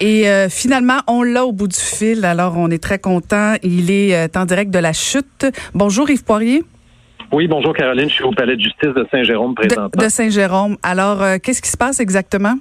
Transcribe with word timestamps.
Et 0.00 0.28
euh, 0.28 0.48
finalement, 0.48 1.00
on 1.08 1.22
l'a 1.22 1.44
au 1.44 1.52
bout 1.52 1.68
du 1.68 1.76
fil. 1.76 2.24
Alors, 2.24 2.56
on 2.56 2.70
est 2.70 2.82
très 2.82 2.98
content. 2.98 3.54
Il 3.62 3.90
est 3.90 4.14
euh, 4.14 4.28
en 4.36 4.44
direct 4.44 4.70
de 4.70 4.78
la 4.78 4.92
chute. 4.92 5.46
Bonjour 5.74 6.08
Yves 6.08 6.24
Poirier. 6.24 6.62
Oui, 7.30 7.46
bonjour 7.46 7.74
Caroline, 7.74 8.08
je 8.08 8.14
suis 8.14 8.24
au 8.24 8.30
palais 8.30 8.56
de 8.56 8.62
justice 8.62 8.94
de 8.96 9.06
Saint-Jérôme 9.10 9.54
présentement. 9.54 9.90
De, 10.02 10.08
Saint-Jérôme. 10.08 10.78
Alors, 10.82 11.22
euh, 11.22 11.36
qu'est-ce 11.42 11.60
qui 11.60 11.68
se 11.68 11.76
passe 11.76 12.00
exactement? 12.00 12.54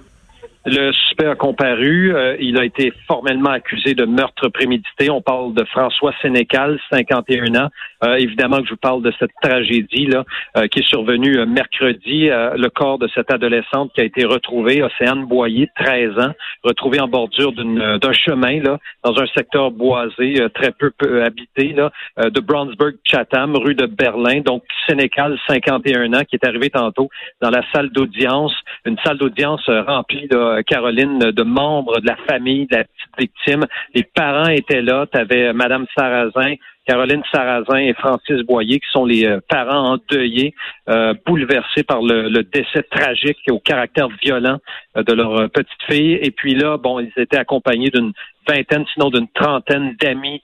Le 0.69 0.91
suspect 0.91 1.27
a 1.27 1.35
comparu. 1.35 2.13
Euh, 2.13 2.35
il 2.41 2.59
a 2.59 2.65
été 2.65 2.91
formellement 3.07 3.51
accusé 3.51 3.93
de 3.93 4.03
meurtre 4.03 4.49
prémédité. 4.49 5.09
On 5.09 5.21
parle 5.21 5.53
de 5.53 5.63
François 5.63 6.11
Sénécal, 6.21 6.77
51 6.91 7.55
ans. 7.55 7.69
Euh, 8.03 8.15
évidemment 8.15 8.57
que 8.57 8.65
je 8.65 8.71
vous 8.71 8.75
parle 8.75 9.01
de 9.01 9.13
cette 9.17 9.31
tragédie 9.41 10.07
là 10.07 10.25
euh, 10.57 10.67
qui 10.67 10.79
est 10.79 10.87
survenue 10.89 11.45
mercredi. 11.45 12.27
le 12.27 12.67
corps 12.67 12.99
de 12.99 13.07
cette 13.15 13.31
adolescente 13.31 13.93
qui 13.93 14.01
a 14.01 14.03
été 14.03 14.25
retrouvé, 14.25 14.83
Océane 14.83 15.25
Boyer, 15.25 15.69
13 15.77 16.19
ans, 16.19 16.33
retrouvé 16.65 16.99
en 16.99 17.07
bordure 17.07 17.53
d'un 17.53 18.13
chemin 18.13 18.61
là 18.61 18.77
dans 19.05 19.17
un 19.17 19.27
secteur 19.37 19.71
boisé 19.71 20.35
très 20.53 20.71
peu, 20.71 20.91
habité 21.23 21.69
là 21.69 21.91
de 22.17 22.39
Brownsburg 22.41 22.95
Chatham, 23.05 23.55
rue 23.55 23.75
de 23.75 23.85
Berlin. 23.85 24.41
Donc 24.41 24.63
Sénécal, 24.85 25.39
51 25.47 26.13
ans, 26.13 26.23
qui 26.29 26.35
est 26.35 26.45
arrivé 26.45 26.69
tantôt 26.69 27.09
dans 27.41 27.49
la 27.49 27.61
salle 27.73 27.89
d'audience, 27.89 28.53
une 28.85 28.97
salle 29.05 29.17
d'audience 29.17 29.63
remplie 29.67 30.27
de 30.27 30.56
euh, 30.57 30.61
Caroline, 30.63 31.19
de 31.19 31.43
membres 31.43 31.99
de 31.99 32.07
la 32.07 32.17
famille 32.27 32.67
de 32.67 32.77
la 32.77 32.83
petite 32.83 33.19
victime. 33.19 33.65
Les 33.93 34.03
parents 34.03 34.49
étaient 34.49 34.81
là. 34.81 35.05
Tu 35.11 35.17
avais 35.17 35.53
Madame 35.53 35.85
Sarrazin, 35.95 36.55
Caroline 36.85 37.21
Sarrazin 37.31 37.77
et 37.77 37.93
Francis 37.93 38.41
Boyer, 38.43 38.79
qui 38.79 38.91
sont 38.91 39.05
les 39.05 39.25
euh, 39.25 39.39
parents 39.49 39.93
endeuillés, 39.93 40.53
euh, 40.89 41.13
bouleversés 41.25 41.83
par 41.83 42.01
le, 42.01 42.43
décès 42.43 42.83
tragique 42.89 43.37
et 43.47 43.51
au 43.51 43.59
caractère 43.59 44.07
violent 44.23 44.57
de 44.95 45.13
leur 45.13 45.49
petite 45.49 45.83
fille. 45.89 46.13
Et 46.21 46.31
puis 46.31 46.55
là, 46.55 46.77
bon, 46.77 46.99
ils 46.99 47.11
étaient 47.17 47.37
accompagnés 47.37 47.89
d'une 47.89 48.13
vingtaine, 48.47 48.85
sinon 48.93 49.09
d'une 49.09 49.27
trentaine 49.27 49.95
d'amis 49.99 50.41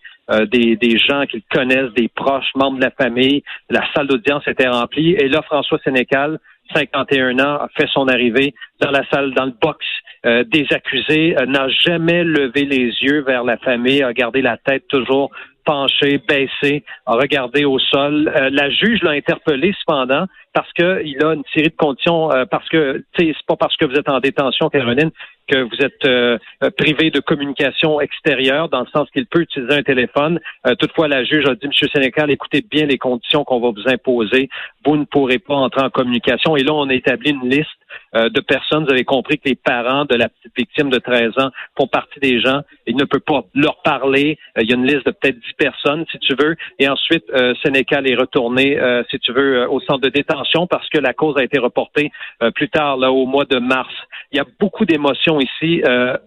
des, 0.51 0.77
des, 0.77 0.97
gens 0.97 1.25
qu'ils 1.25 1.43
connaissent, 1.51 1.91
des 1.95 2.07
proches, 2.07 2.49
membres 2.55 2.77
de 2.77 2.83
la 2.83 2.91
famille. 2.91 3.43
La 3.69 3.83
salle 3.93 4.07
d'audience 4.07 4.47
était 4.47 4.67
remplie. 4.67 5.11
Et 5.11 5.27
là, 5.27 5.41
François 5.41 5.79
Sénécal, 5.83 6.39
51 6.73 7.39
ans, 7.39 7.55
a 7.55 7.67
fait 7.77 7.87
son 7.93 8.07
arrivée 8.07 8.53
dans 8.79 8.91
la 8.91 9.07
salle, 9.09 9.33
dans 9.33 9.45
le 9.45 9.53
box 9.61 9.85
euh, 10.25 10.45
des 10.45 10.65
accusés, 10.71 11.35
euh, 11.37 11.45
n'a 11.45 11.67
jamais 11.67 12.23
levé 12.23 12.63
les 12.63 12.85
yeux 13.01 13.23
vers 13.23 13.43
la 13.43 13.57
famille, 13.57 14.01
a 14.01 14.13
gardé 14.13 14.41
la 14.41 14.55
tête 14.55 14.87
toujours 14.87 15.31
penchée, 15.65 16.21
baissée, 16.27 16.83
a 17.05 17.13
regardé 17.13 17.65
au 17.65 17.77
sol. 17.77 18.31
Euh, 18.33 18.49
la 18.49 18.69
juge 18.69 19.01
l'a 19.03 19.11
interpellé 19.11 19.73
cependant 19.79 20.25
parce 20.53 20.71
qu'il 20.73 21.17
a 21.23 21.33
une 21.33 21.43
série 21.53 21.69
de 21.69 21.75
conditions, 21.75 22.29
parce 22.51 22.69
que 22.69 23.03
c'est 23.17 23.33
pas 23.47 23.55
parce 23.55 23.75
que 23.75 23.85
vous 23.85 23.95
êtes 23.95 24.07
en 24.07 24.19
détention, 24.19 24.69
Caroline, 24.69 25.09
que 25.47 25.61
vous 25.61 25.85
êtes 25.85 26.05
euh, 26.05 26.37
privé 26.77 27.11
de 27.11 27.19
communication 27.19 27.99
extérieure, 27.99 28.69
dans 28.69 28.81
le 28.81 28.87
sens 28.93 29.09
qu'il 29.11 29.25
peut 29.25 29.41
utiliser 29.41 29.73
un 29.73 29.83
téléphone. 29.83 30.39
Euh, 30.65 30.75
toutefois, 30.75 31.07
la 31.07 31.23
juge 31.23 31.45
a 31.47 31.55
dit, 31.55 31.67
Monsieur 31.67 31.87
Sénécal, 31.93 32.31
écoutez 32.31 32.61
bien 32.61 32.85
les 32.85 32.97
conditions 32.97 33.43
qu'on 33.43 33.59
va 33.59 33.69
vous 33.69 33.87
imposer. 33.87 34.49
Vous 34.85 34.97
ne 34.97 35.05
pourrez 35.05 35.39
pas 35.39 35.55
entrer 35.55 35.81
en 35.81 35.89
communication. 35.89 36.55
Et 36.55 36.63
là, 36.63 36.73
on 36.73 36.89
a 36.89 36.93
établi 36.93 37.31
une 37.31 37.49
liste 37.49 37.67
euh, 38.15 38.29
de 38.29 38.39
personnes. 38.41 38.85
Vous 38.85 38.91
avez 38.91 39.03
compris 39.03 39.37
que 39.37 39.49
les 39.49 39.55
parents 39.55 40.05
de 40.05 40.15
la 40.15 40.29
petite 40.29 40.53
victime 40.57 40.89
de 40.89 40.99
13 40.99 41.31
ans 41.39 41.49
font 41.77 41.87
partie 41.87 42.19
des 42.19 42.39
gens. 42.39 42.61
Il 42.87 42.95
ne 42.95 43.05
peut 43.05 43.19
pas 43.19 43.43
leur 43.53 43.81
parler. 43.81 44.37
il 44.59 44.69
y 44.69 44.73
a 44.73 44.75
une 44.75 44.85
liste 44.85 45.05
de 45.05 45.11
peut-être 45.11 45.39
10 45.39 45.53
personnes, 45.57 46.05
si 46.11 46.19
tu 46.19 46.35
veux. 46.35 46.55
Et 46.79 46.87
ensuite, 46.87 47.25
Sénécal 47.63 48.09
est 48.09 48.15
retourné, 48.15 48.79
si 49.09 49.19
tu 49.19 49.31
veux, 49.33 49.69
au 49.69 49.79
centre 49.81 50.01
de 50.01 50.09
détention 50.09 50.67
parce 50.67 50.87
que 50.89 50.97
la 50.97 51.13
cause 51.13 51.37
a 51.37 51.43
été 51.43 51.59
reportée 51.59 52.11
plus 52.55 52.69
tard, 52.69 52.97
là, 52.97 53.11
au 53.11 53.25
mois 53.25 53.45
de 53.45 53.59
mars. 53.59 53.93
Il 54.31 54.37
y 54.37 54.39
a 54.39 54.45
beaucoup 54.59 54.85
d'émotions 54.85 55.32
ici. 55.39 55.81
Euh, 55.85 56.17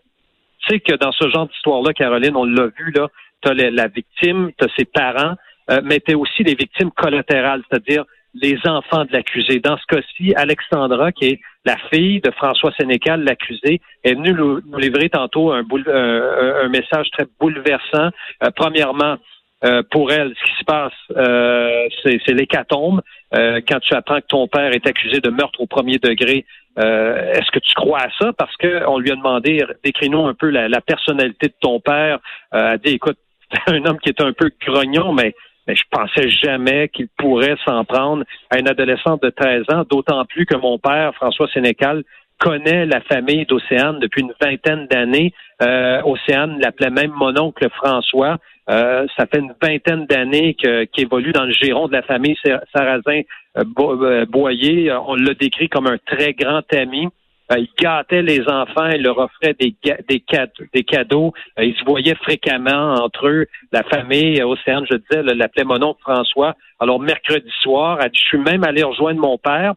tu 0.60 0.74
sais 0.74 0.80
que 0.80 0.94
dans 0.94 1.12
ce 1.12 1.28
genre 1.28 1.46
d'histoire-là, 1.46 1.92
Caroline, 1.92 2.36
on 2.36 2.44
l'a 2.44 2.66
vu, 2.66 2.92
là, 2.94 3.08
tu 3.42 3.50
as 3.50 3.54
la 3.54 3.88
victime, 3.88 4.50
tu 4.58 4.64
as 4.64 4.68
ses 4.76 4.84
parents, 4.84 5.34
euh, 5.70 5.80
mais 5.84 6.00
tu 6.00 6.14
as 6.14 6.18
aussi 6.18 6.42
les 6.42 6.54
victimes 6.54 6.90
collatérales, 6.90 7.62
c'est-à-dire 7.68 8.04
les 8.34 8.58
enfants 8.66 9.04
de 9.04 9.12
l'accusé. 9.12 9.60
Dans 9.60 9.76
ce 9.78 9.86
cas-ci, 9.86 10.34
Alexandra, 10.34 11.12
qui 11.12 11.26
est 11.26 11.40
la 11.64 11.76
fille 11.92 12.20
de 12.20 12.30
François 12.32 12.72
Sénécal, 12.78 13.22
l'accusé, 13.24 13.80
est 14.04 14.14
venue 14.14 14.32
nous, 14.32 14.60
livrer 14.78 15.08
tantôt 15.08 15.52
un, 15.52 15.64
un, 15.64 16.68
message 16.68 17.10
très 17.12 17.26
bouleversant. 17.40 18.10
Euh, 18.42 18.50
premièrement, 18.54 19.16
euh, 19.64 19.82
pour 19.90 20.12
elle, 20.12 20.34
ce 20.38 20.44
qui 20.44 20.58
se 20.58 20.64
passe, 20.64 20.92
euh, 21.16 21.88
c'est 22.04 22.34
l'hécatombe. 22.34 23.00
Euh, 23.36 23.60
quand 23.68 23.80
tu 23.80 23.94
apprends 23.94 24.20
que 24.20 24.26
ton 24.26 24.48
père 24.48 24.72
est 24.72 24.86
accusé 24.86 25.20
de 25.20 25.30
meurtre 25.30 25.60
au 25.60 25.66
premier 25.66 25.98
degré, 25.98 26.44
est-ce 26.78 27.50
que 27.52 27.58
tu 27.58 27.72
crois 27.74 28.00
à 28.00 28.08
ça? 28.20 28.34
Parce 28.34 28.54
qu'on 28.58 28.98
lui 28.98 29.10
a 29.10 29.16
demandé, 29.16 29.64
décris-nous 29.82 30.26
un 30.26 30.34
peu 30.34 30.50
la, 30.50 30.80
personnalité 30.82 31.48
de 31.48 31.54
ton 31.58 31.80
père. 31.80 32.18
elle 32.52 32.60
a 32.60 32.76
dit, 32.76 32.90
écoute, 32.90 33.16
un 33.66 33.84
homme 33.84 33.98
qui 33.98 34.10
est 34.10 34.20
un 34.20 34.32
peu 34.32 34.50
grognon, 34.66 35.12
mais, 35.12 35.34
mais 35.66 35.74
je 35.74 35.84
pensais 35.90 36.28
jamais 36.28 36.88
qu'il 36.88 37.08
pourrait 37.16 37.56
s'en 37.64 37.84
prendre 37.84 38.24
à 38.50 38.58
une 38.58 38.68
adolescente 38.68 39.22
de 39.22 39.30
13 39.30 39.64
ans, 39.72 39.84
d'autant 39.88 40.24
plus 40.26 40.46
que 40.46 40.56
mon 40.56 40.78
père, 40.78 41.14
François 41.14 41.48
Sénécal, 41.48 42.02
connaît 42.38 42.86
la 42.86 43.00
famille 43.00 43.46
d'Océane 43.46 43.98
depuis 43.98 44.22
une 44.22 44.34
vingtaine 44.40 44.86
d'années. 44.88 45.32
Euh, 45.62 46.02
Océane 46.04 46.60
l'appelait 46.60 46.90
même 46.90 47.12
mon 47.12 47.36
oncle 47.38 47.68
François. 47.70 48.36
Euh, 48.68 49.06
ça 49.16 49.26
fait 49.26 49.38
une 49.38 49.54
vingtaine 49.62 50.06
d'années 50.06 50.54
qu'il 50.54 51.04
évolue 51.04 51.32
dans 51.32 51.44
le 51.44 51.52
giron 51.52 51.86
de 51.86 51.92
la 51.92 52.02
famille 52.02 52.36
Sarrazin 52.74 53.22
euh, 53.56 53.64
euh, 53.78 54.26
Boyer. 54.26 54.92
On 55.06 55.14
l'a 55.14 55.34
décrit 55.34 55.68
comme 55.68 55.86
un 55.86 55.98
très 55.98 56.32
grand 56.32 56.62
ami. 56.72 57.08
il 57.56 57.68
gâtait 57.78 58.22
les 58.22 58.40
enfants, 58.48 58.88
il 58.88 59.02
leur 59.02 59.18
offrait 59.18 59.54
des, 59.54 59.74
cadeaux. 60.82 61.32
ils 61.58 61.76
se 61.76 61.84
voyaient 61.84 62.16
fréquemment 62.16 62.94
entre 62.94 63.28
eux. 63.28 63.46
La 63.70 63.84
famille 63.84 64.42
Océane, 64.42 64.84
je 64.90 64.96
disais, 64.96 65.22
l'appelait 65.22 65.64
mon 65.64 65.80
oncle 65.82 66.00
François. 66.00 66.56
Alors, 66.80 66.98
mercredi 66.98 67.50
soir, 67.62 68.00
je 68.12 68.20
suis 68.20 68.38
même 68.38 68.64
allé 68.64 68.82
rejoindre 68.82 69.20
mon 69.20 69.38
père 69.38 69.74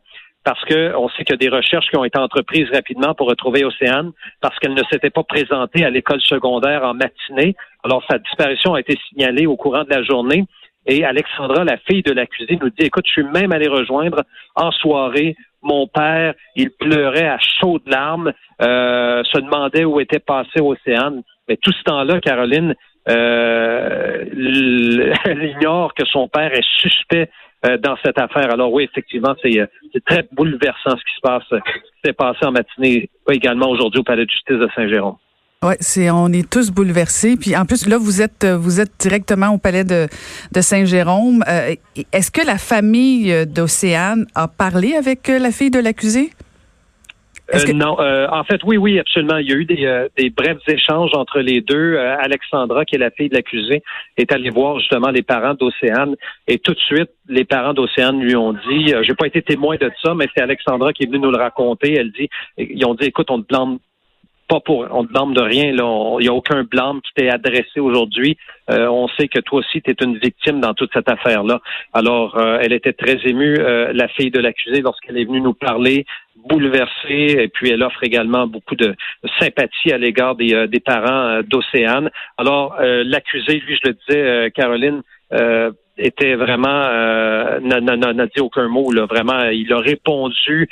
parce 0.49 0.65
qu'on 0.65 1.09
sait 1.09 1.23
qu'il 1.23 1.33
y 1.33 1.45
a 1.45 1.47
des 1.47 1.55
recherches 1.55 1.87
qui 1.91 1.97
ont 1.97 2.03
été 2.03 2.17
entreprises 2.17 2.67
rapidement 2.73 3.13
pour 3.13 3.27
retrouver 3.27 3.63
Océane, 3.65 4.13
parce 4.41 4.57
qu'elle 4.57 4.73
ne 4.73 4.81
s'était 4.91 5.11
pas 5.11 5.21
présentée 5.21 5.85
à 5.85 5.91
l'école 5.91 6.19
secondaire 6.21 6.83
en 6.83 6.95
matinée. 6.95 7.55
Alors, 7.83 8.03
sa 8.09 8.17
disparition 8.17 8.73
a 8.73 8.79
été 8.79 8.97
signalée 9.09 9.45
au 9.45 9.55
courant 9.57 9.83
de 9.83 9.91
la 9.91 10.01
journée. 10.01 10.45
Et 10.87 11.05
Alexandra, 11.05 11.63
la 11.63 11.77
fille 11.77 12.01
de 12.01 12.11
l'accusé, 12.11 12.57
nous 12.59 12.71
dit, 12.71 12.87
écoute, 12.87 13.05
je 13.05 13.11
suis 13.11 13.23
même 13.25 13.51
allé 13.51 13.67
rejoindre 13.67 14.23
en 14.55 14.71
soirée 14.71 15.35
mon 15.61 15.85
père. 15.85 16.33
Il 16.55 16.71
pleurait 16.71 17.27
à 17.27 17.37
chaudes 17.61 17.85
larmes, 17.85 18.33
euh, 18.63 19.23
se 19.25 19.37
demandait 19.37 19.85
où 19.85 19.99
était 19.99 20.17
passé 20.17 20.61
Océane. 20.61 21.21
Mais 21.47 21.57
tout 21.57 21.73
ce 21.73 21.83
temps-là, 21.83 22.19
Caroline, 22.21 22.73
euh, 23.09 24.25
elle 25.25 25.43
ignore 25.43 25.93
que 25.93 26.05
son 26.05 26.27
père 26.27 26.53
est 26.53 26.65
suspect 26.79 27.29
euh, 27.65 27.77
dans 27.77 27.95
cette 28.05 28.17
affaire. 28.17 28.51
Alors 28.53 28.71
oui, 28.71 28.83
effectivement, 28.89 29.35
c'est, 29.41 29.59
euh, 29.59 29.65
très 30.05 30.25
bouleversant 30.31 30.91
ce 30.91 31.03
qui 31.03 31.15
se 31.15 31.21
passe, 31.21 31.43
ce 31.49 31.55
qui 31.55 31.89
s'est 32.05 32.13
passé 32.13 32.45
en 32.45 32.51
matinée, 32.51 33.09
également 33.29 33.69
aujourd'hui 33.69 33.99
au 33.99 34.03
Palais 34.03 34.25
de 34.25 34.29
justice 34.29 34.57
de 34.57 34.69
Saint-Jérôme. 34.75 35.17
Ouais, 35.61 35.75
c'est 35.81 36.09
on 36.09 36.29
est 36.29 36.49
tous 36.49 36.71
bouleversés. 36.71 37.35
Puis 37.35 37.57
en 37.57 37.65
plus 37.65 37.85
là, 37.85 37.97
vous 37.97 38.21
êtes 38.21 38.45
vous 38.45 38.79
êtes 38.79 38.93
directement 38.97 39.49
au 39.49 39.57
palais 39.57 39.83
de, 39.83 40.07
Saint-Jérôme. 40.61 41.43
Euh, 41.49 41.75
est-ce 42.13 42.31
que 42.31 42.45
la 42.45 42.57
famille 42.57 43.45
d'Océane 43.45 44.25
a 44.35 44.47
parlé 44.47 44.95
avec 44.95 45.27
la 45.27 45.51
fille 45.51 45.69
de 45.69 45.79
l'accusé? 45.79 46.29
Euh, 47.53 47.73
non, 47.73 47.99
euh, 47.99 48.27
en 48.31 48.43
fait, 48.43 48.61
oui, 48.63 48.77
oui, 48.77 48.99
absolument. 48.99 49.37
Il 49.37 49.49
y 49.49 49.53
a 49.53 49.55
eu 49.55 49.65
des, 49.65 49.85
euh, 49.85 50.07
des 50.17 50.29
brefs 50.29 50.67
échanges 50.67 51.11
entre 51.13 51.39
les 51.39 51.61
deux. 51.61 51.97
Alexandra, 51.97 52.85
qui 52.85 52.95
est 52.95 52.99
la 52.99 53.11
fille 53.11 53.29
de 53.29 53.35
l'accusé, 53.35 53.81
est 54.17 54.31
allée 54.31 54.49
voir 54.49 54.79
justement 54.79 55.09
les 55.09 55.23
parents 55.23 55.53
d'Océane. 55.53 56.15
Et 56.47 56.59
tout 56.59 56.73
de 56.73 56.79
suite, 56.79 57.09
les 57.27 57.45
parents 57.45 57.73
d'Océane 57.73 58.19
lui 58.19 58.35
ont 58.35 58.53
dit, 58.53 58.93
j'ai 59.01 59.15
pas 59.15 59.27
été 59.27 59.41
témoin 59.41 59.77
de 59.77 59.91
ça, 60.03 60.13
mais 60.13 60.27
c'est 60.35 60.43
Alexandra 60.43 60.93
qui 60.93 61.03
est 61.03 61.07
venue 61.07 61.19
nous 61.19 61.31
le 61.31 61.37
raconter. 61.37 61.95
Elle 61.95 62.11
dit, 62.11 62.29
ils 62.57 62.85
ont 62.85 62.93
dit, 62.93 63.05
écoute, 63.05 63.31
on 63.31 63.41
te 63.41 63.47
blâme 63.47 63.79
pas 64.49 64.59
pour, 64.59 64.87
on 64.91 65.05
te 65.05 65.13
blâme 65.13 65.33
de 65.33 65.41
rien. 65.41 65.71
Là, 65.71 66.17
il 66.19 66.23
n'y 66.23 66.27
a 66.27 66.33
aucun 66.33 66.63
blâme 66.63 66.99
qui 67.01 67.13
t'est 67.15 67.29
adressé 67.29 67.79
aujourd'hui. 67.79 68.35
Euh, 68.71 68.87
on 68.87 69.07
sait 69.07 69.27
que 69.27 69.39
toi 69.39 69.59
aussi, 69.59 69.81
tu 69.81 69.91
es 69.91 70.03
une 70.03 70.17
victime 70.17 70.59
dans 70.59 70.73
toute 70.73 70.91
cette 70.91 71.09
affaire-là. 71.09 71.59
Alors, 71.93 72.37
euh, 72.37 72.57
elle 72.61 72.73
était 72.73 72.93
très 72.93 73.17
émue, 73.25 73.57
euh, 73.59 73.93
la 73.93 74.07
fille 74.07 74.31
de 74.31 74.39
l'accusé, 74.39 74.81
lorsqu'elle 74.81 75.17
est 75.17 75.25
venue 75.25 75.39
nous 75.39 75.53
parler, 75.53 76.05
bouleversée, 76.49 77.37
et 77.43 77.47
puis 77.47 77.69
elle 77.69 77.83
offre 77.83 78.03
également 78.03 78.47
beaucoup 78.47 78.75
de 78.75 78.95
sympathie 79.39 79.91
à 79.91 79.97
l'égard 79.97 80.35
des, 80.35 80.67
des 80.67 80.79
parents 80.79 81.41
d'Océane. 81.43 82.09
Alors, 82.37 82.77
l'accusé, 82.79 83.59
lui, 83.59 83.77
je 83.81 83.89
le 83.89 83.93
disais, 83.93 84.51
Caroline, 84.51 85.01
était 85.99 86.35
vraiment 86.35 86.87
n'a 87.61 88.25
dit 88.25 88.41
aucun 88.41 88.67
mot 88.67 88.91
là 88.91 89.05
vraiment 89.05 89.41
il 89.51 89.71
a 89.73 89.77
répondu 89.79 90.69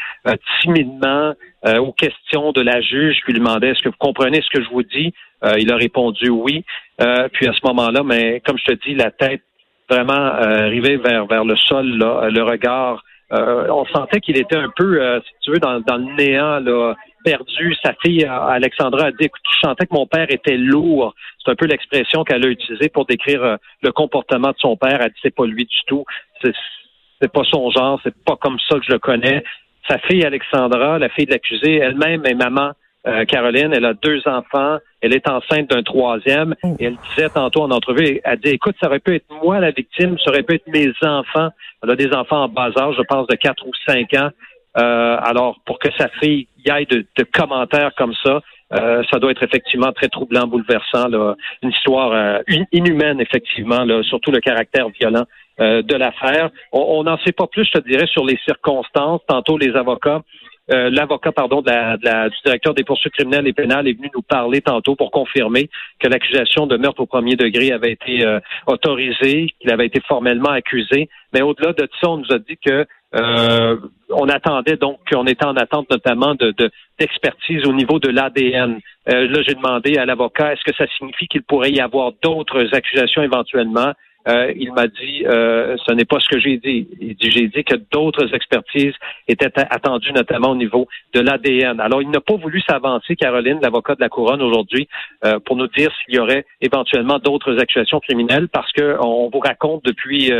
timidement 0.61 1.33
aux 1.65 1.91
questions 1.91 2.51
de 2.51 2.61
la 2.61 2.81
juge 2.81 3.17
qui 3.25 3.33
lui 3.33 3.39
demandait 3.39 3.69
est-ce 3.69 3.81
que 3.81 3.89
vous 3.89 3.95
comprenez 3.99 4.41
ce 4.41 4.57
que 4.57 4.63
je 4.63 4.69
vous 4.69 4.83
dis? 4.83 5.13
Il 5.57 5.71
a 5.71 5.75
répondu 5.75 6.29
oui 6.29 6.63
euh, 7.01 7.27
puis 7.31 7.47
à 7.47 7.53
ce 7.53 7.59
moment-là, 7.65 8.01
mais 8.03 8.41
comme 8.45 8.57
je 8.57 8.73
te 8.73 8.87
dis, 8.87 8.95
la 8.95 9.11
tête 9.11 9.41
vraiment 9.89 10.13
euh, 10.13 10.65
arrivée 10.65 10.97
vers 10.97 11.25
vers 11.27 11.45
le 11.45 11.55
sol, 11.55 11.97
là, 11.97 12.29
le 12.29 12.43
regard. 12.43 13.03
Euh, 13.33 13.67
on 13.69 13.85
sentait 13.85 14.21
qu'il 14.21 14.37
était 14.37 14.55
un 14.55 14.71
peu, 14.75 15.01
si 15.25 15.33
tu 15.41 15.51
veux, 15.51 15.59
dans, 15.59 15.81
dans 15.81 15.97
le 15.97 16.15
néant, 16.15 16.59
là, 16.59 16.95
perdu. 17.23 17.75
Sa 17.83 17.93
fille 18.01 18.25
Alexandra 18.25 19.07
a 19.07 19.11
dit 19.11 19.25
écoute, 19.25 19.41
je 19.49 19.59
sentais 19.59 19.85
que 19.85 19.93
mon 19.93 20.07
père 20.07 20.27
était 20.29 20.57
lourd. 20.57 21.13
C'est 21.43 21.51
un 21.51 21.55
peu 21.55 21.65
l'expression 21.65 22.23
qu'elle 22.23 22.45
a 22.45 22.49
utilisée 22.49 22.89
pour 22.89 23.05
décrire 23.05 23.57
le 23.81 23.91
comportement 23.91 24.49
de 24.49 24.57
son 24.57 24.77
père. 24.77 24.99
Elle 25.01 25.09
dit 25.09 25.19
c'est 25.21 25.35
pas 25.35 25.45
lui 25.45 25.65
du 25.65 25.77
tout. 25.87 26.05
C'est, 26.41 27.31
pas 27.31 27.43
son 27.43 27.69
genre. 27.71 27.99
C'est 28.03 28.15
pas 28.23 28.35
comme 28.35 28.57
ça 28.69 28.77
que 28.77 28.85
je 28.85 28.91
le 28.91 28.99
connais. 28.99 29.43
Sa 29.87 29.97
fille 29.99 30.23
Alexandra, 30.23 30.99
la 30.99 31.09
fille 31.09 31.25
de 31.25 31.31
l'accusé, 31.31 31.75
elle-même 31.75 32.25
est 32.25 32.35
maman 32.35 32.71
euh, 33.07 33.23
Caroline, 33.23 33.73
elle 33.73 33.85
a 33.85 33.93
deux 33.93 34.21
enfants, 34.25 34.79
elle 35.01 35.15
est 35.15 35.29
enceinte 35.29 35.69
d'un 35.69 35.83
troisième, 35.83 36.55
oh. 36.63 36.75
et 36.79 36.85
elle 36.85 36.97
disait 37.09 37.29
tantôt 37.29 37.61
en 37.61 37.71
entrevue, 37.71 38.19
elle 38.23 38.39
dit, 38.39 38.49
écoute, 38.49 38.75
ça 38.81 38.87
aurait 38.87 38.99
pu 38.99 39.15
être 39.15 39.25
moi 39.41 39.59
la 39.59 39.71
victime, 39.71 40.17
ça 40.19 40.31
aurait 40.31 40.43
pu 40.43 40.55
être 40.55 40.67
mes 40.67 40.91
enfants. 41.01 41.49
Elle 41.81 41.91
a 41.91 41.95
des 41.95 42.11
enfants 42.11 42.43
en 42.43 42.49
bas 42.49 42.71
âge, 42.77 42.95
je 42.97 43.03
pense, 43.03 43.27
de 43.27 43.35
quatre 43.35 43.65
ou 43.65 43.71
cinq 43.87 44.13
ans. 44.15 44.29
Euh, 44.77 45.17
alors, 45.21 45.59
pour 45.65 45.79
que 45.79 45.87
sa 45.97 46.09
fille 46.21 46.47
aille 46.69 46.85
de, 46.85 47.05
commentaires 47.33 47.91
comme 47.97 48.13
ça, 48.23 48.41
euh, 48.73 49.03
ça 49.11 49.19
doit 49.19 49.31
être 49.31 49.43
effectivement 49.43 49.91
très 49.91 50.09
troublant, 50.09 50.47
bouleversant, 50.47 51.07
là. 51.07 51.35
une 51.61 51.69
histoire 51.69 52.41
inhumaine, 52.71 53.21
effectivement, 53.21 53.83
là, 53.83 54.03
surtout 54.03 54.31
le 54.31 54.39
caractère 54.39 54.89
violent 54.89 55.23
de 55.59 55.95
l'affaire. 55.95 56.51
On 56.71 57.03
n'en 57.03 57.17
sait 57.19 57.31
pas 57.31 57.47
plus, 57.47 57.65
je 57.65 57.79
te 57.79 57.89
dirais, 57.89 58.05
sur 58.05 58.25
les 58.25 58.37
circonstances. 58.45 59.21
Tantôt, 59.27 59.57
les 59.57 59.75
avocats 59.75 60.21
euh, 60.69 60.89
l'avocat, 60.89 61.31
pardon, 61.31 61.61
de 61.61 61.69
la, 61.69 62.29
du 62.29 62.35
directeur 62.43 62.73
des 62.73 62.83
poursuites 62.83 63.13
criminelles 63.13 63.47
et 63.47 63.53
pénales 63.53 63.87
est 63.87 63.93
venu 63.93 64.09
nous 64.13 64.21
parler 64.21 64.61
tantôt 64.61 64.95
pour 64.95 65.11
confirmer 65.11 65.69
que 65.99 66.07
l'accusation 66.07 66.67
de 66.67 66.77
meurtre 66.77 67.01
au 67.01 67.05
premier 67.05 67.35
degré 67.35 67.71
avait 67.71 67.93
été 67.93 68.25
euh, 68.25 68.39
autorisée, 68.67 69.53
qu'il 69.59 69.71
avait 69.71 69.85
été 69.85 70.01
formellement 70.01 70.49
accusé. 70.49 71.09
Mais 71.33 71.41
au-delà 71.41 71.73
de 71.73 71.87
ça, 72.01 72.09
on 72.09 72.17
nous 72.17 72.31
a 72.31 72.39
dit 72.39 72.57
que 72.57 72.85
euh, 73.15 73.77
on 74.09 74.27
attendait 74.27 74.75
donc 74.75 74.99
qu'on 75.09 75.25
était 75.25 75.45
en 75.45 75.55
attente 75.55 75.89
notamment 75.89 76.35
de 76.35 76.53
d'expertise 76.99 77.65
au 77.65 77.73
niveau 77.73 77.99
de 77.99 78.09
l'ADN. 78.09 78.79
là, 79.05 79.41
j'ai 79.47 79.53
demandé 79.53 79.97
à 79.97 80.05
l'avocat 80.05 80.51
est-ce 80.51 80.63
que 80.63 80.75
ça 80.75 80.85
signifie 80.97 81.27
qu'il 81.27 81.43
pourrait 81.43 81.71
y 81.71 81.79
avoir 81.79 82.11
d'autres 82.21 82.67
accusations 82.73 83.21
éventuellement? 83.21 83.93
Euh, 84.27 84.51
il 84.55 84.73
m'a 84.73 84.87
dit 84.87 85.23
euh, 85.25 85.77
ce 85.85 85.93
n'est 85.93 86.05
pas 86.05 86.19
ce 86.19 86.27
que 86.27 86.39
j'ai 86.39 86.57
dit. 86.57 86.87
Il 86.99 87.15
dit 87.15 87.31
j'ai 87.31 87.47
dit 87.47 87.63
que 87.63 87.75
d'autres 87.91 88.33
expertises 88.33 88.93
étaient 89.27 89.51
attendues, 89.55 90.11
notamment 90.11 90.51
au 90.51 90.55
niveau 90.55 90.87
de 91.13 91.21
l'ADN. 91.21 91.79
Alors, 91.79 92.01
il 92.01 92.09
n'a 92.09 92.19
pas 92.19 92.35
voulu 92.35 92.61
s'avancer, 92.67 93.15
Caroline, 93.15 93.59
l'avocat 93.61 93.95
de 93.95 94.01
la 94.01 94.09
couronne 94.09 94.41
aujourd'hui, 94.41 94.87
euh, 95.25 95.39
pour 95.39 95.55
nous 95.55 95.67
dire 95.67 95.91
s'il 96.03 96.15
y 96.15 96.19
aurait 96.19 96.45
éventuellement 96.61 97.19
d'autres 97.19 97.57
accusations 97.59 97.99
criminelles, 97.99 98.49
parce 98.49 98.71
que 98.73 98.97
on 98.99 99.29
vous 99.29 99.39
raconte 99.39 99.83
depuis 99.85 100.31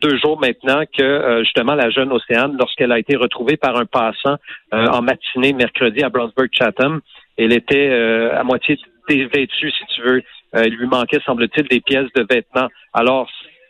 deux 0.00 0.16
jours 0.18 0.38
maintenant 0.40 0.82
que 0.96 1.40
justement 1.40 1.74
la 1.74 1.90
jeune 1.90 2.12
Océane, 2.12 2.56
lorsqu'elle 2.58 2.92
a 2.92 2.98
été 2.98 3.16
retrouvée 3.16 3.56
par 3.56 3.76
un 3.76 3.86
passant 3.86 4.36
en 4.72 5.02
matinée 5.02 5.52
mercredi 5.52 6.02
à 6.02 6.08
Brownsburg 6.08 6.48
Chatham, 6.52 7.00
elle 7.36 7.52
était 7.52 7.92
à 8.32 8.42
moitié 8.44 8.78
dévêtue, 9.08 9.70
si 9.70 9.84
tu 9.94 10.02
veux. 10.02 10.22
Euh, 10.54 10.64
il 10.66 10.76
lui 10.76 10.86
manquait, 10.86 11.20
semble-t-il, 11.24 11.68
des 11.68 11.80
pièces 11.80 12.10
de 12.14 12.26
vêtements. 12.28 12.68
Alors, 12.92 13.28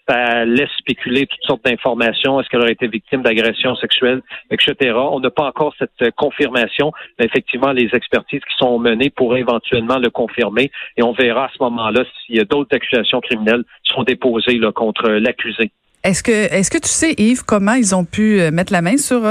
ça 0.08 0.44
laisse 0.44 0.70
spéculer 0.78 1.26
toutes 1.26 1.42
sortes 1.42 1.64
d'informations. 1.64 2.40
Est-ce 2.40 2.48
qu'elle 2.48 2.60
aurait 2.60 2.72
été 2.72 2.86
victime 2.86 3.22
d'agression 3.22 3.74
sexuelle, 3.76 4.22
etc. 4.50 4.94
On 4.94 5.20
n'a 5.20 5.30
pas 5.30 5.46
encore 5.46 5.74
cette 5.78 5.90
euh, 6.02 6.10
confirmation, 6.16 6.92
mais 7.18 7.26
effectivement, 7.26 7.72
les 7.72 7.88
expertises 7.92 8.40
qui 8.40 8.56
sont 8.58 8.78
menées 8.78 9.10
pourraient 9.10 9.40
éventuellement 9.40 9.98
le 9.98 10.10
confirmer 10.10 10.70
et 10.96 11.02
on 11.02 11.12
verra 11.12 11.46
à 11.46 11.50
ce 11.52 11.62
moment-là 11.62 12.04
s'il 12.24 12.36
y 12.36 12.40
a 12.40 12.44
d'autres 12.44 12.74
accusations 12.74 13.20
criminelles 13.20 13.64
qui 13.84 13.94
sont 13.94 14.04
déposées 14.04 14.58
là, 14.58 14.70
contre 14.72 15.08
l'accusé. 15.08 15.70
Est-ce 16.04 16.22
que, 16.22 16.30
est-ce 16.30 16.70
que 16.70 16.78
tu 16.78 16.88
sais, 16.88 17.14
Yves, 17.18 17.42
comment 17.44 17.72
ils 17.72 17.96
ont 17.96 18.04
pu 18.04 18.40
euh, 18.40 18.52
mettre 18.52 18.72
la 18.72 18.82
main 18.82 18.96
sur 18.96 19.22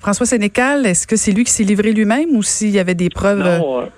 François 0.00 0.26
Sénécal? 0.26 0.86
Est-ce 0.86 1.08
que 1.08 1.16
c'est 1.16 1.32
lui 1.32 1.42
qui 1.42 1.50
s'est 1.50 1.64
livré 1.64 1.92
lui-même 1.92 2.36
ou 2.36 2.42
s'il 2.44 2.70
y 2.70 2.78
avait 2.78 2.94
des 2.94 3.08
preuves? 3.08 3.42
Non, 3.42 3.88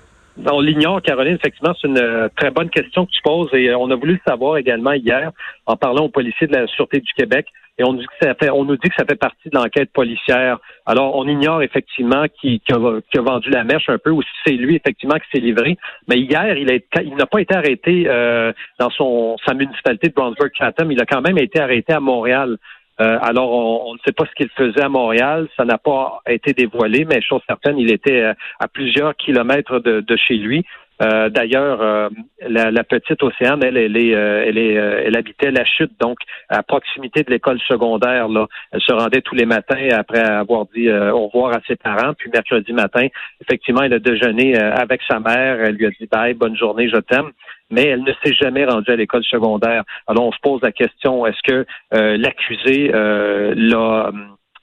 on 0.45 0.61
l'ignore, 0.61 1.01
Caroline. 1.01 1.35
Effectivement, 1.35 1.73
c'est 1.79 1.87
une 1.87 1.97
euh, 1.97 2.29
très 2.35 2.51
bonne 2.51 2.69
question 2.69 3.05
que 3.05 3.11
tu 3.11 3.21
poses 3.23 3.49
et 3.53 3.69
euh, 3.69 3.77
on 3.77 3.89
a 3.91 3.95
voulu 3.95 4.13
le 4.13 4.19
savoir 4.27 4.57
également 4.57 4.93
hier 4.93 5.31
en 5.65 5.75
parlant 5.75 6.05
aux 6.05 6.09
policiers 6.09 6.47
de 6.47 6.55
la 6.55 6.67
Sûreté 6.67 6.99
du 6.99 7.13
Québec 7.13 7.47
et 7.79 7.83
on, 7.83 7.93
nous 7.93 8.77
dit 8.77 8.89
que 8.89 8.95
ça 8.97 9.05
fait 9.05 9.15
partie 9.15 9.49
de 9.49 9.55
l'enquête 9.55 9.91
policière. 9.93 10.57
Alors, 10.87 11.15
on 11.15 11.27
ignore 11.27 11.61
effectivement 11.61 12.25
qui, 12.41 12.59
a, 12.71 13.21
vendu 13.21 13.49
la 13.51 13.63
mèche 13.63 13.87
un 13.87 13.99
peu 13.99 14.09
ou 14.09 14.23
si 14.23 14.29
c'est 14.45 14.53
lui 14.53 14.75
effectivement 14.75 15.17
qui 15.17 15.29
s'est 15.31 15.43
livré. 15.43 15.77
Mais 16.07 16.17
hier, 16.17 16.57
il, 16.57 16.71
il 17.03 17.15
n'a 17.15 17.27
pas 17.27 17.39
été 17.39 17.55
arrêté 17.55 18.05
euh, 18.07 18.51
dans 18.79 18.89
son 18.89 19.37
sa 19.45 19.53
municipalité 19.53 20.09
de 20.09 20.13
Brownsburg-Chatham. 20.15 20.91
Il 20.91 20.99
a 20.99 21.05
quand 21.05 21.21
même 21.21 21.37
été 21.37 21.59
arrêté 21.59 21.93
à 21.93 21.99
Montréal. 21.99 22.57
Euh, 22.99 23.19
alors, 23.21 23.51
on, 23.87 23.93
ne 23.93 23.99
sait 24.05 24.11
pas 24.11 24.25
ce 24.25 24.31
qu'il 24.31 24.49
faisait 24.49 24.81
à 24.81 24.89
Montréal. 24.89 25.47
Ça 25.55 25.65
n'a 25.65 25.77
pas 25.77 26.21
été 26.27 26.53
dévoilé, 26.53 27.05
mais 27.05 27.21
chose 27.21 27.41
certaine, 27.47 27.77
il 27.77 27.91
était 27.91 28.21
euh, 28.21 28.33
à 28.59 28.67
plusieurs 28.67 29.15
kilomètres 29.15 29.79
de, 29.79 30.15
chez 30.15 30.35
lui. 30.35 30.65
Euh, 31.03 31.29
d'ailleurs, 31.29 32.09
la, 32.41 32.83
petite 32.83 33.21
Océane, 33.21 33.63
elle, 33.63 33.77
elle 33.77 33.95
est, 33.97 34.09
elle 34.09 34.57
est, 34.57 34.73
elle 34.73 35.15
habitait 35.15 35.51
la 35.51 35.63
chute, 35.63 35.91
donc 35.99 36.17
à 36.49 36.63
proximité 36.63 37.21
de 37.21 37.29
l'école 37.29 37.59
secondaire. 37.67 38.27
Là, 38.27 38.47
elle 38.71 38.81
se 38.81 38.93
rendait 38.93 39.21
tous 39.21 39.35
les 39.35 39.45
matins 39.45 39.89
après 39.91 40.21
avoir 40.21 40.65
dit 40.73 40.89
au 40.91 41.27
revoir 41.27 41.55
à 41.55 41.59
ses 41.67 41.75
parents. 41.75 42.15
Puis 42.17 42.31
mercredi 42.33 42.73
matin, 42.73 43.05
effectivement, 43.41 43.83
elle 43.83 43.93
a 43.93 43.99
déjeuné 43.99 44.57
avec 44.57 45.01
sa 45.07 45.19
mère. 45.19 45.61
Elle 45.61 45.75
lui 45.75 45.85
a 45.85 45.91
dit 45.91 46.07
bye, 46.11 46.33
bonne 46.33 46.57
journée, 46.57 46.89
je 46.89 46.97
t'aime 46.97 47.31
mais 47.69 47.85
elle 47.85 48.03
ne 48.03 48.13
s'est 48.23 48.33
jamais 48.33 48.65
rendue 48.65 48.91
à 48.91 48.95
l'école 48.95 49.23
secondaire. 49.23 49.83
Alors 50.07 50.25
on 50.25 50.31
se 50.31 50.39
pose 50.41 50.61
la 50.61 50.71
question 50.71 51.25
est-ce 51.25 51.41
que 51.43 51.65
euh, 51.93 52.17
l'accusé 52.17 52.91
euh, 52.93 53.53
l'a 53.55 54.11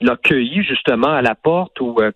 l'a 0.00 0.16
cueilli 0.16 0.62
justement 0.64 1.14
à 1.14 1.22
la 1.22 1.34
porte 1.34 1.80
ou 1.80 1.96
euh, 2.00 2.10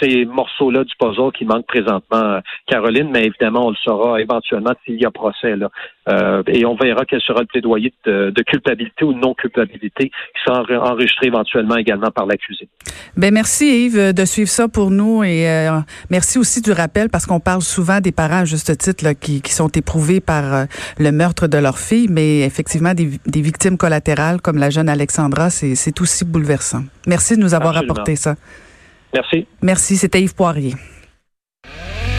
ces 0.00 0.24
morceaux-là 0.24 0.84
du 0.84 0.92
puzzle 0.98 1.32
qui 1.36 1.44
manquent 1.44 1.66
présentement, 1.66 2.22
euh, 2.22 2.40
Caroline, 2.66 3.10
mais 3.10 3.24
évidemment, 3.24 3.66
on 3.66 3.70
le 3.70 3.76
saura 3.76 4.20
éventuellement 4.20 4.72
s'il 4.84 5.00
y 5.00 5.04
a 5.04 5.10
procès. 5.10 5.56
Là. 5.56 5.70
Euh, 6.08 6.42
et 6.46 6.64
on 6.64 6.74
verra 6.76 7.04
quel 7.04 7.20
sera 7.20 7.40
le 7.40 7.46
plaidoyer 7.46 7.92
de, 8.04 8.42
culpabilité 8.46 9.04
ou 9.04 9.12
non 9.12 9.34
culpabilité 9.34 10.08
qui 10.08 10.42
sera 10.44 10.62
enregistré 10.80 11.26
éventuellement 11.26 11.76
également 11.76 12.10
par 12.10 12.26
l'accusé. 12.26 12.68
Ben 13.16 13.32
merci 13.32 13.86
Yves 13.86 14.12
de 14.12 14.24
suivre 14.24 14.48
ça 14.48 14.68
pour 14.68 14.90
nous 14.90 15.24
et 15.24 15.48
euh, 15.48 15.78
merci 16.10 16.38
aussi 16.38 16.60
du 16.60 16.70
rappel 16.70 17.08
parce 17.08 17.26
qu'on 17.26 17.40
parle 17.40 17.62
souvent 17.62 18.00
des 18.00 18.12
parents 18.12 18.40
à 18.40 18.44
juste 18.44 18.76
titre 18.78 19.04
là, 19.04 19.14
qui, 19.14 19.42
qui, 19.42 19.52
sont 19.52 19.68
éprouvés 19.68 20.20
par 20.20 20.66
le 20.98 21.12
meurtre 21.12 21.48
de 21.48 21.58
leur 21.58 21.78
fille, 21.78 22.08
mais 22.08 22.40
effectivement 22.40 22.94
des, 22.94 23.10
des 23.26 23.40
victimes 23.40 23.76
collatérales 23.76 24.40
comme 24.40 24.58
la 24.58 24.70
jeune 24.70 24.88
Alexandra, 24.88 25.50
c'est 25.50 26.00
aussi 26.00 26.24
bouleversant. 26.24 26.84
Merci 27.06 27.36
de 27.36 27.40
nous 27.40 27.54
avoir 27.54 27.76
apporté 27.76 28.16
ça. 28.16 28.36
Merci. 29.16 29.46
Merci, 29.62 29.96
c'était 29.96 30.20
Yves 30.20 30.34
Poirier. 30.34 30.74